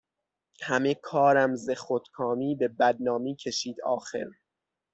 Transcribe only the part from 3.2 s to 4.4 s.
کشید آخر